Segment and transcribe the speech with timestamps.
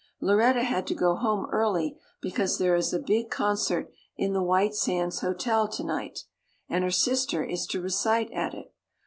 [0.19, 4.73] Lauretta had to go home early because there is a big concert in the White
[4.73, 6.21] Sands Hotel tonight
[6.67, 8.73] and her sister is to recite at it.